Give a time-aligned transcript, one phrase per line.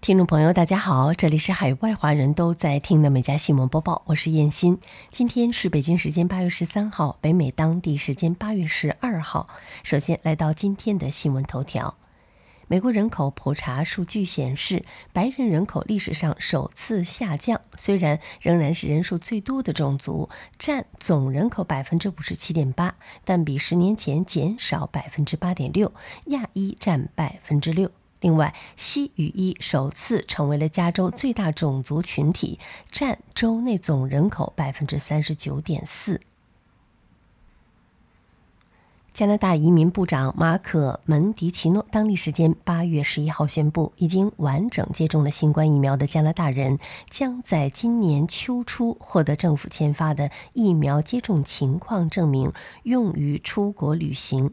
[0.00, 4.78] 听众朋友，大家好，这里是海外华人都在听的《美家新闻播报》，我是燕欣。
[5.10, 9.48] 今天是北京时间八月十三号，北美当地时间八月十二号。
[9.82, 11.96] 首先来到今天的新闻头条：
[12.68, 22.94] 美国人口普查数据显示，白人人口历史上首次下降，虽然仍然是人数最多的种族，占总人口百分之五十七点八，
[23.24, 25.92] 但比十年前减少百分之八点六，
[26.26, 27.90] 亚裔占百分之六。
[28.20, 32.58] 另外，西语裔首次成为了加州最大种族群体，
[32.90, 36.20] 占州内总人口百分之三十九点四。
[39.12, 46.78] 加拿大移民部长马可·门迪奇诺当地时间八月十一号宣布，已经完整接种了新冠疫苗的加拿大人
[47.10, 52.52] 将在今年秋初获得政府签发的疫苗接种情况证明，
[52.84, 54.52] 用于出国旅行。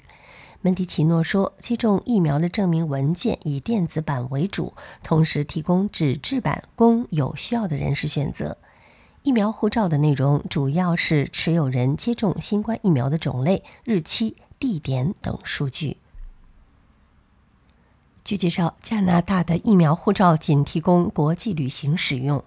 [0.66, 4.74] 门迪奇诺说：“接种疫苗的证明文件以电子版为主，
[5.04, 8.58] 同时提供纸质版供有需要的人士选择。
[9.22, 15.98] 疫苗护照的内容主要是持有人接种新冠疫苗的种类、日期、地点等数据。”
[18.26, 22.44] 据介绍，加拿大的疫苗护照仅提供国际旅行使用，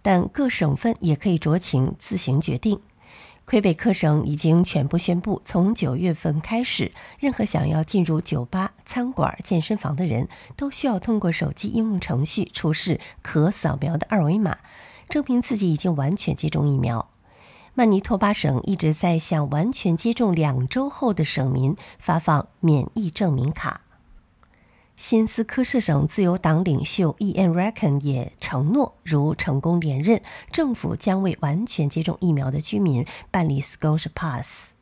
[0.00, 2.80] 但各省份也可以酌情自行决定。
[3.48, 14.58] 魁北克省已经全部宣布，从九月份开始，任何想要进入酒吧、餐馆、健身房的人都需要通过手机应用程序出示可扫描的二维码，
[15.08, 17.08] 证明自己已经完全接种疫苗。
[17.72, 23.80] 曼尼托巴省一直在向完全接种两周后的省民发放免疫证明卡。
[24.98, 34.72] 新斯科舍省自由党领袖 Ian Reckon 也承诺，如成功连任，政府将为完全接种疫苗的居民办理 Scotia Pass。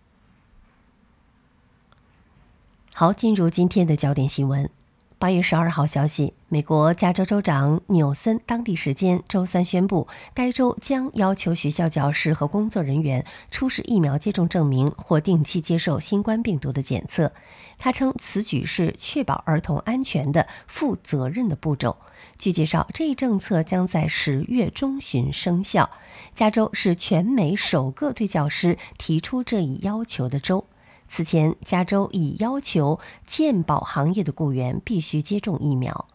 [2.94, 4.70] 好，进入今天的焦点新闻。
[5.18, 17.32] 八月十二号消息，美国加州州长纽森当地时间周三宣布，该州将要求学校教师和工作人员出示疫苗接种证明或定期接受新冠病毒的检测。
[17.78, 21.96] 他称此举是确保儿童安全的负责任的步骤。
[22.36, 25.88] 据介绍，这一政策将在十月中旬生效。
[26.34, 30.66] 加州是全美首个对教师提出这一要求的州。
[31.06, 36.06] 此前，加州已要求健保行业的雇员必须接种疫苗。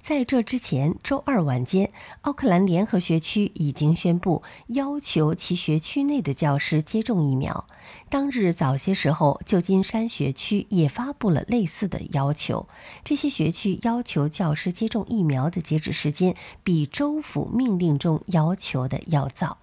[0.00, 7.66] 在这之前，周二晚间，奥克兰联合学区已经宣布要求其学区内的教师接种疫苗。
[8.08, 12.66] 当日早些时候，旧金山学区也发布了类似的要求。
[13.04, 19.61] 这些学区要求教师接种疫苗的截止时间比州府命令中要求的要早。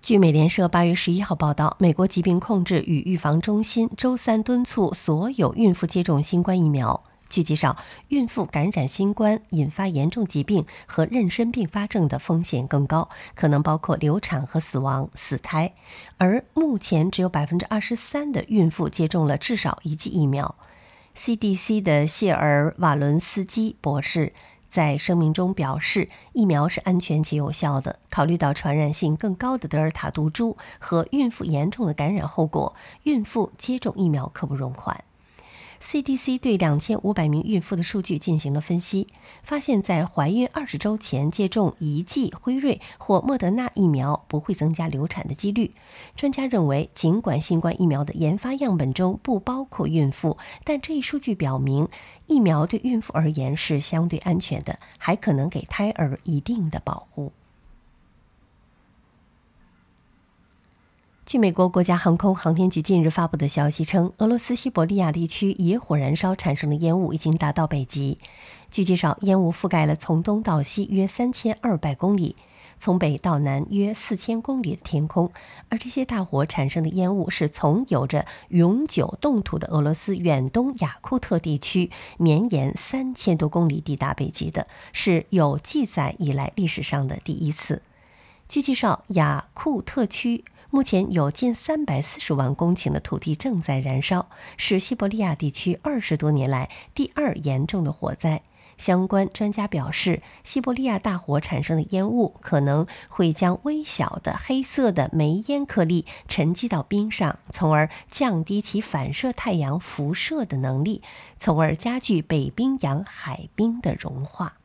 [0.00, 7.02] 据美联社八月十一号报道，美国疾病控制与预防中心周三敦促所有孕妇接种新冠疫苗。
[7.28, 7.76] 据介绍，
[8.08, 15.74] 孕妇感染新冠引发严重疾病和妊娠并发症的风险更高，可能包括流产和死亡、死胎。
[16.16, 20.54] 而目前只有百分之二十三的孕妇接种了至少一剂疫苗。
[21.14, 24.32] CDC 的谢尔瓦伦斯基博士。
[24.68, 27.98] 在声明中表示，疫苗是安全且有效的。
[28.10, 32.74] 考虑到传染性更高的德尔塔毒株和孕妇严重的感染后果，
[33.04, 35.02] 孕妇接种疫苗刻不容缓。
[35.80, 39.06] CDC 对两千五百名孕妇的数据进行了分析，
[39.42, 45.72] 发现，在怀孕二十周前接种一剂辉瑞或莫德纳疫苗不会增加流产的几率。
[46.16, 51.88] 专家认为，尽管新冠疫苗的研发样本中不包括孕妇，但这一数据表明，
[52.26, 57.32] 疫苗对孕妇而言是相对安全的，还可能给胎儿一定的保护。
[61.28, 68.16] 据美国国家航空航天局近日发布的消息称，俄罗斯西伯利亚地区野火燃烧产生的烟雾已经达到北极。
[68.70, 72.34] 据介绍，烟雾覆盖了从东到西约三千二百公里，
[72.78, 75.30] 从北到南约四千公里的天空。
[75.68, 87.82] 而这些大火产生的烟雾是从有着永久冻土的俄罗斯远东雅库特地区绵延三千多公里抵达北极的，是有记载以来历史上的第一次。
[88.48, 90.42] 据介绍，雅库特区。
[90.70, 94.28] 目前有近三百四十万公顷的土地正在燃烧，
[94.58, 98.42] 是西伯利亚地区二十多年来第二严重的火灾。
[98.76, 111.02] 相关专家表示，西伯利亚大火产生的烟雾可能会将微小的黑色的煤烟颗粒沉积到冰上，从而降低其反射太阳辐射的能力，
[111.38, 114.57] 从而加剧北冰洋海冰的融化。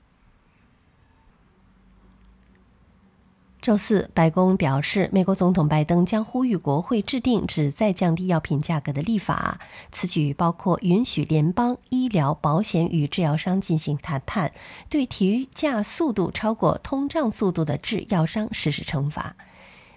[3.63, 9.57] 周四，白宫表示，美国总统拜登将呼吁国会制定旨在降低药品价格的立法。
[9.89, 14.51] 此举包括允许联邦医疗保险与制药商进行谈判，
[14.89, 19.38] 对提价速度超过通胀速度的制药商实施惩罚。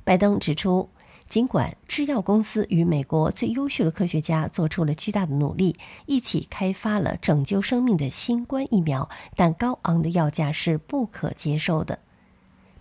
[0.04, 0.88] 拜登指出，
[1.28, 5.74] 尽管制药公司与美国最优秀的科学家做出了巨大的努力，
[6.06, 11.98] 一起开发了拯救生命的新冠疫苗，但高昂的药价是不可接受的。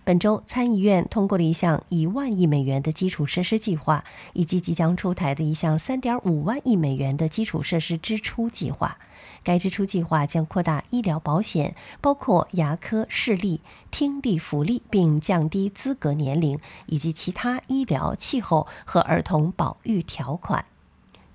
[0.06, 4.04] 本周，参议院通过了一项一万亿美元的基础设施计划，
[4.34, 8.98] 以及即将出台的一项三点五万亿美元的基础设施支出计划。
[9.42, 16.56] 该支出计划将扩大医疗保险，包括牙科、视力、听力福利，并降低资格年龄
[16.86, 20.66] 以及其他医疗、气候和儿童保育条款。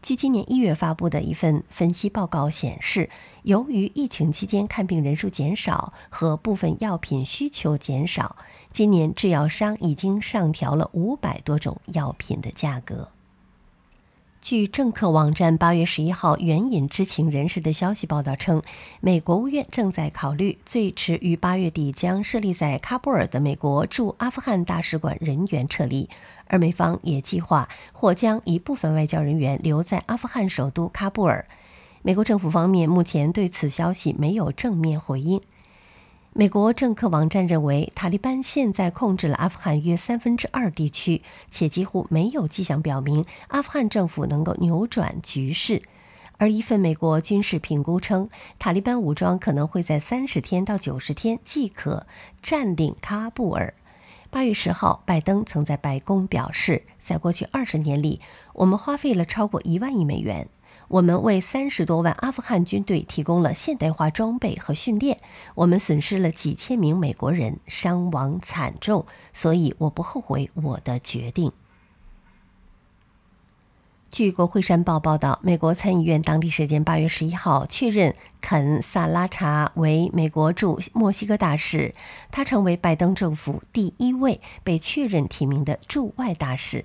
[0.01, 3.09] 据今年一月发布的一份分析报告显示，
[3.43, 8.35] 由于疫情期间看病人数减少和部分药品需求减少，
[8.73, 13.09] 今年制药商已经上调了五百多种药品的价格。
[14.41, 18.59] 据政客网站八月十一号援引知情人士的消息报道称，
[18.99, 26.09] 美国务院正在考虑最迟于八月底将设立在喀布尔的美国驻阿富汗大使馆人员撤离，
[26.47, 31.45] 而美方也计划或将一部分外交人员留在阿富汗首都喀布尔。
[32.01, 35.39] 美国政府方面目前对此消息没有正面回应。
[36.33, 45.81] 美国政客网站认为，塔利班现在控制了阿富汗约三分之二地区，且几乎没有迹象表明阿富汗政府能够扭转局势。
[46.37, 52.07] 而一份美国军事评估称，塔利班武装可能会在三十天到九十天即可
[52.41, 53.73] 占领喀布尔。
[54.29, 58.21] 八月十号，拜登曾在白宫表示，在过去二十年里，
[58.53, 60.47] 我们花费了超过一万亿美元。
[60.91, 65.17] 我们为三十多万阿富汗军队提供了现代化装备和训练，
[65.55, 71.53] 我们损失了几千名美国人，伤亡惨重，所以我不后悔我的决定。
[74.09, 81.95] 据国会山报报道，美国参议院当地时间八月十一号确认肯·萨拉查为美国驻墨西哥大使，
[82.31, 86.83] 他成为拜登政府第一位被确认提名的驻外大使。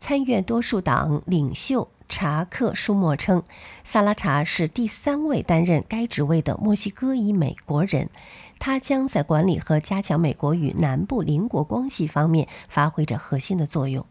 [0.00, 1.90] 参院多数党领袖。
[2.14, 3.42] 查克·舒默称，
[3.84, 8.10] 萨拉查是第三位担任该职位的墨西哥裔美国人，
[8.58, 14.04] 他将在管理和加强美国与南部邻国关系方面发挥着核心的作用。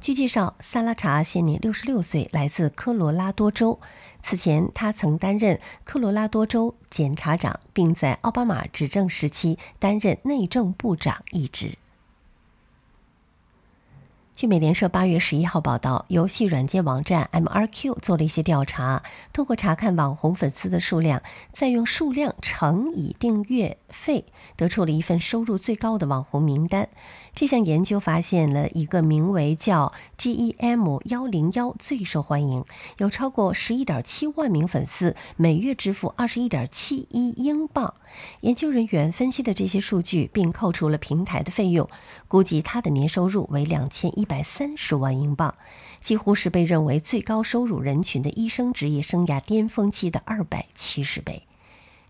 [0.00, 3.78] 据介绍，萨拉查现年六十六岁，来自科罗拉多州。
[4.20, 11.78] 此前，他曾担任科罗拉多州检察长，并在奥巴马执政时期担任内政部长一职。
[14.36, 19.02] 据美联社八月十一号报道，游戏软件网站 MRQ 做了一些调查，
[19.32, 21.22] 通过查看网红粉丝的数量，
[21.52, 26.90] 再用数量乘以订阅费，得出了一份收入最高的网红名单。
[27.36, 32.64] 这项研究发现了一个名为叫 GEM 幺零幺最受欢迎，
[32.96, 37.92] 有超过十一点七万名粉丝，每月支付二十一点七一英镑。
[38.40, 41.86] 研究人员分析了这些数据，并扣除了平台的费用，
[42.26, 45.54] 估计他的年收入为两千一百三十万英镑，
[46.00, 51.42] 几乎是被认为最高收入人群的医生职业生涯巅峰期的二百七十倍。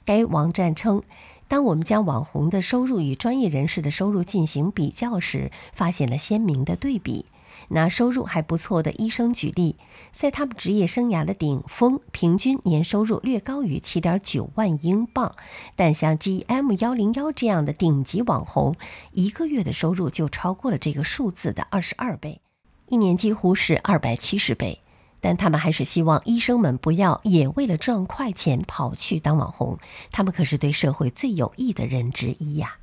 [0.05, 1.03] 该网站称。
[1.49, 7.27] 当我们将网红的收入与专业人士的收入进行比较时，发现了鲜明的对比。
[7.69, 9.77] 拿收入还不错的医生举例，
[10.13, 15.35] 在他们职业生涯的顶峰，平均年收入略高于七点九万英镑，
[15.75, 18.77] 但像 GM 幺零幺这样的顶级网红，
[19.13, 22.41] 一个月的收入就超过了这个数字的二十二倍，
[22.89, 24.81] 一年几乎是二百七十倍。
[25.29, 29.77] 但他们还是希望医生们不要也为了赚快钱跑去当网红，
[30.13, 32.77] 他们可是对社会最有益的人之一呀。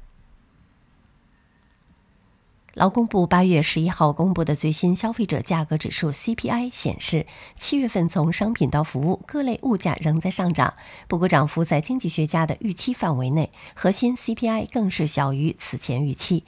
[2.73, 10.73] 劳工部八月十一号公布的最新消费者价格指数 CPI 显示，七月份从商品到服务各类物价仍在上涨，
[11.07, 16.43] 不过涨幅在经济学家的预期范围内，核心 CPI 更是小于此前预期。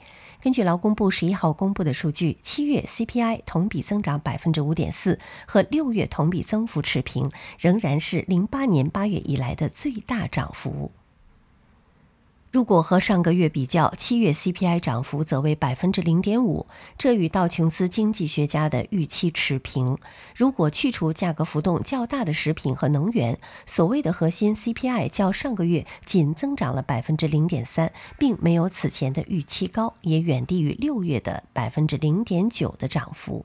[0.46, 10.92] 根据劳工部十一号公布的数据，七月 CPI 同比增长百分之五点四，和六月同比增幅持平，仍然是零八年八月以来的最大涨幅。
[12.56, 19.98] 如果和上个月比较，七月 CPI 涨幅则为百分之零点五，这与道琼斯经济学家的预期持平。
[20.34, 33.44] 如果去除价格浮动较大的食品和能源，所谓的核心 CPI 较上个月仅增长了百分之零点三，并没有此前的预期高，也远低于六月的百分之零点九的涨幅。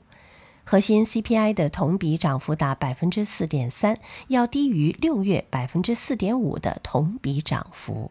[0.64, 3.94] 核心 CPI 的同比涨幅达百分之四点三，
[4.28, 8.10] 要低于六月百分之四点五的同比涨幅。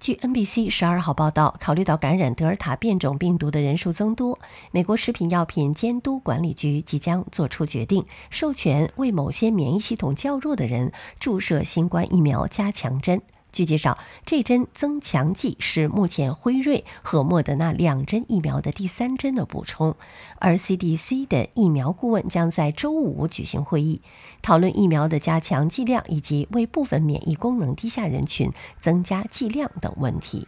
[0.00, 4.38] 据 NBC 十二号报道，考虑到感染德尔塔变种病毒的人数增多，
[4.70, 13.20] 美国食品药品监督管理局即将做出决定，授权为某些免疫系统较弱的人注射新冠疫苗加强针。
[13.52, 19.96] 据介绍，这针增强剂是目前辉瑞和莫德纳两针疫苗的第三针的补充，
[20.38, 24.02] 而 CDC 的疫苗顾问将在周五举行会议，
[24.40, 30.46] 讨论疫苗的加强剂量以及为部分免疫功能低下人群增加剂量等问题。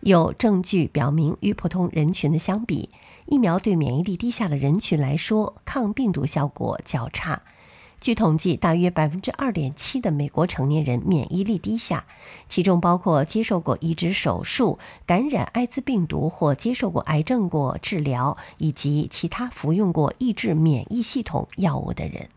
[0.00, 2.88] 有证据表明，与普通人群的相比，
[3.26, 7.42] 疫苗对免疫力低下的人群来说，抗病毒效果较差。
[8.00, 12.06] 据统计，大约百分之二点七的美国成年人免疫力低下，
[12.48, 22.28] 其中包括接受过移植手术、感染艾滋病毒或接受过癌症过治疗，以及其他服用过抑制免疫系统药物的人。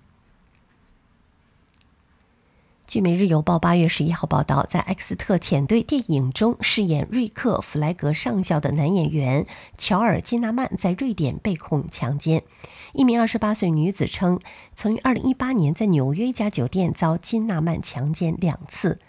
[2.91, 9.45] 据《每日邮报》八月十一号报道，在《X 特遣队》电影中饰演瑞克·弗莱格上校的男演员
[9.77, 12.43] 乔尔·金纳曼在瑞典被控强奸。
[12.91, 14.41] 一名二十八岁女子称，
[14.75, 19.00] 曾于二零一八年在纽约一家酒店遭金纳曼强奸两次。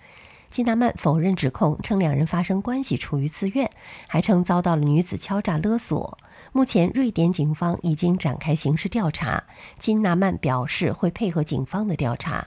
[0.49, 3.69] 金纳曼否认指控，称两人发生关系出于自愿，
[4.07, 6.17] 还称遭到了女子敲诈勒索。
[6.53, 9.43] 目前，瑞典警方已经展开刑事调查。
[9.77, 12.47] 金纳曼表示会配合警方的调查。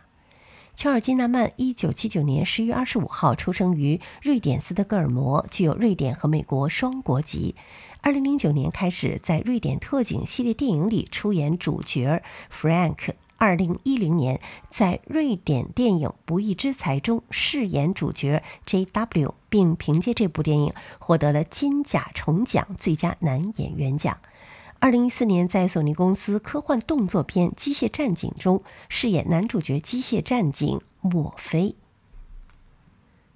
[0.76, 7.56] 乔尔金纳曼一九七九年十月二十五号出生于瑞典斯德哥尔摩，具有瑞典和美国双国籍。
[8.02, 13.14] 二零零九年开始在瑞典特警系列电影里出演主角 Frank。
[13.38, 14.40] 二零一零年
[14.70, 24.18] 在瑞典电影《不义之财》中饰演主角 J.W，并凭借这部电影获得了金甲虫奖最佳男演员奖。
[24.86, 31.76] 二零一四年，在索尼公司科幻动作片《机械战警》中饰演男主角机械战警墨菲。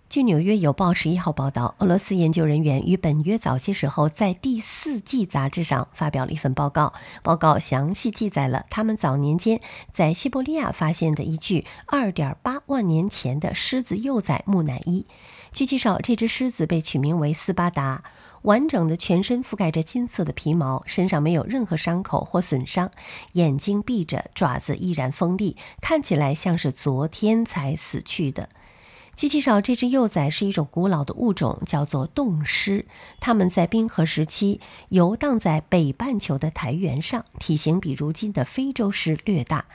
[0.08, 9.60] 据《纽约邮报》十一号报道，俄罗斯研究人员于本月早些时候在《第四季》杂志上发表了一份报告，报告详细记载了他们早年间
[9.92, 15.08] 在西伯利亚发现的一具二点八万年前的狮子幼崽木乃伊。
[15.52, 18.04] 据介绍，这只狮子被取名为斯巴达。
[18.44, 22.90] 完整的全身覆盖着金色的皮毛，身上没有任何伤口或损伤，
[23.34, 28.50] 眼睛闭着，爪子依然锋利，看起来像是昨天才死去的。
[29.16, 32.86] 据介绍，这只幼崽是一种古老的物种，叫做冻狮。
[33.20, 39.66] 它们在冰河时期游荡在北半球的苔原上，体型比如今的非洲狮略大。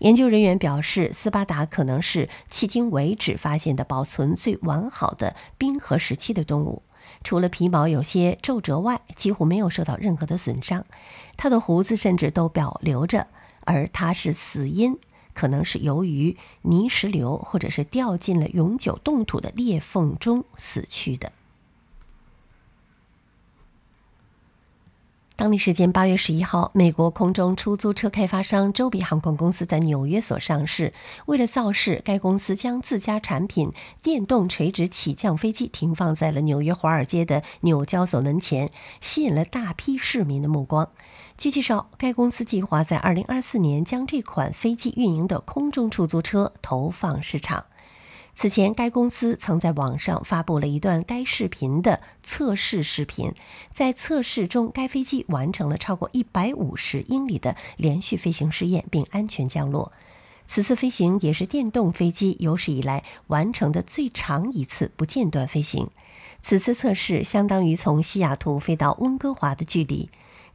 [0.00, 6.82] 研究人员表示，斯巴达可能是迄今为止发现的保存最完好的冰河时期的动物。
[7.22, 10.84] 除了皮毛有些皱褶外，几乎没有受到任何的损伤。
[11.36, 13.26] 他的胡子甚至都保留着，
[13.64, 14.98] 而他是死因，
[15.32, 21.32] 可能是由于泥石流或者是掉进了永久冻土的裂缝中死去的。
[25.40, 30.92] 当地时间八月十一号，美国空中出租车开发商周比航空公司在纽约所上市。
[31.24, 38.70] 为了造势，该公司将自家产品电动垂直起降飞机停放在了纽约华尔街的纽交所门前，
[39.00, 40.90] 吸引了大批市民的目光。
[41.38, 47.64] 据介绍，该公司计划在二零二四年将这款飞机运营的空中出租车投放市场。
[48.40, 53.34] 此前，该公司曾在网上发布了一段该视频的测试视频。
[53.70, 59.92] 在测试中，该飞机完成了超过一百五十英里的连续飞行试验，并安全降落。
[60.46, 65.90] 此次飞行也是电动飞机有史以来完成的最长一次不间断飞行。
[66.40, 70.08] 此次测试相当于从西雅图飞到温哥华的距离。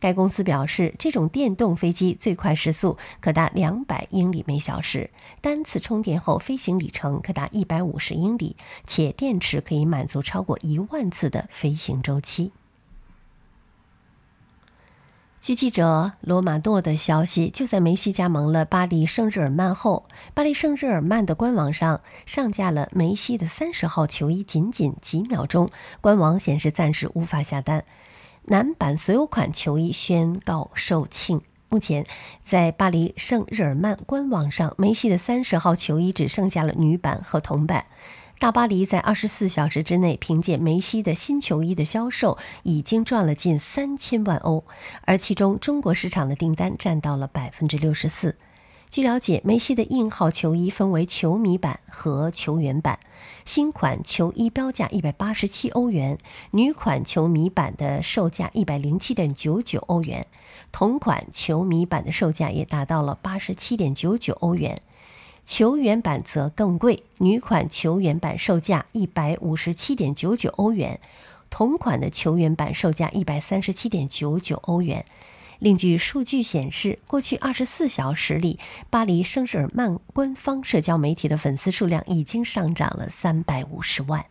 [0.05, 5.09] 该公司表示，这种电动飞机最快时速可达两百英里每小时，
[5.41, 12.51] 单次充电后飞行里程可达一百五十英里，且电池可以满足超过一万次的飞行周期。
[15.41, 25.67] 据记者罗马诺的消息，就在梅西加盟了巴黎圣日耳曼后，巴黎圣日耳曼的官网上上架了梅西的三十号球衣，仅仅几秒钟，
[25.99, 27.83] 官网显示暂时无法下单。
[28.47, 31.41] 男版所有款球衣宣告售罄。
[31.69, 32.05] 目前，
[32.43, 37.87] 在巴黎圣日耳曼官网上，梅西的三十号球衣只剩下了女版和铜版。
[38.37, 44.63] 大巴黎在二十四小时之内，凭借梅西的新球衣的销售，已经赚了近三千万欧，
[45.05, 48.35] 而其中中国市场的订单占到了百分之六十四。
[48.95, 52.97] 据了解，梅西的印号球衣分为球迷版和球员版。
[53.43, 56.17] 新款球衣标价一百八十七欧元，
[56.51, 60.25] 女款球迷版的售价一百零七点九九欧元，
[60.71, 64.77] 同款球迷版的售价也达到了八十七点九九欧元。
[65.43, 71.01] 球员版则更贵，女款球员版售价一百五十七点九九欧元，
[71.49, 75.05] 同款的球员版售价一百三十七点九九欧元。
[75.59, 78.59] 另据数据显示，过去二十四小时里，
[78.89, 84.25] 巴黎圣日耳曼官方社交媒体的粉丝数量已经上涨了三百五十万。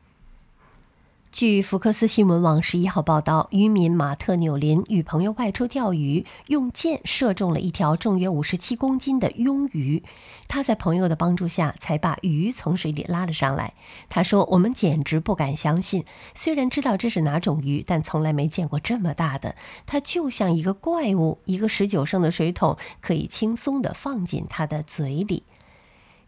[1.34, 10.04] 据福克斯新闻网十一号报道，渔民马特纽林与朋友外出钓鱼，用箭射中了一条重约五十七公斤的鳙鱼。
[10.46, 13.74] 他在朋友的帮助下才把鱼从水里拉了上来。
[14.08, 16.04] 他说：“我们简直不敢相信，
[16.36, 19.56] 虽然知道这是哪种鱼，但从来没见过这么大的。
[19.86, 25.42] 它就像一个怪物，一个十九升的水桶可以轻松地放进它的嘴里。”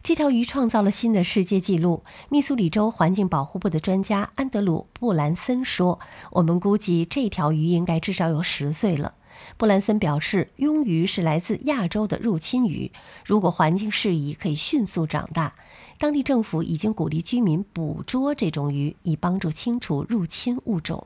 [0.07, 2.05] 这条鱼创造了新的世界纪录。
[2.29, 5.99] 密苏里州环境保护部的专家安德鲁·布兰森说
[6.31, 9.15] ：“我们估计这条鱼应该至少有十岁了。”
[9.57, 12.89] 布兰森表示，鳙鱼是来自亚洲的入侵鱼，
[13.25, 15.53] 如果环境适宜，可以迅速长大。
[15.99, 21.05] 当地政府已经鼓励居民捕捉这种鱼，以帮助清除入侵物种。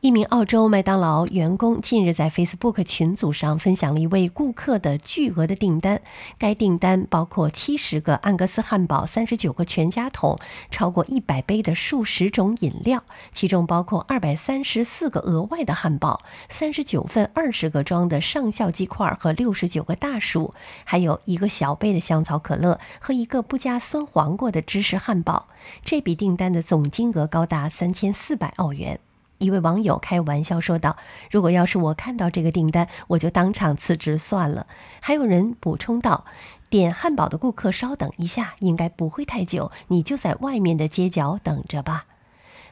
[0.00, 6.00] 一名澳洲麦当劳员工近日在 Facebook 群组上分享了一位顾客的巨额的订单。
[6.38, 10.38] 该订单包括七十个安格斯汉堡、三十九个全家桶、
[10.70, 20.54] 超过一百杯的数十种饮料，其中包括二百三十四个额外的汉堡、三十九份二十个装的上校鸡块和六十九个大薯，
[20.84, 25.46] 还有一个小杯的香草可乐和一个不加酸黄瓜的芝士汉堡。
[25.82, 28.98] 这笔订单的总金额高达三千四百澳元。
[29.40, 30.96] 一位网友开玩笑说道
[31.32, 34.66] ：“如果要是我看到这个订单，我就当场辞职算了。”
[35.02, 36.24] 还有人补充道
[36.70, 42.04] ：“点汉堡的顾客稍等一下，应该不会太久，你就在外面的街角等着吧。”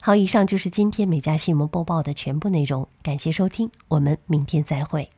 [0.01, 5.11] 好，以上就是今天美家新闻播报的全部内容，感谢收听，我们明天再会。